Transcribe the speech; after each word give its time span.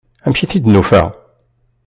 Amek 0.25 0.39
ay 0.39 0.47
t-id-nufa? 0.51 1.03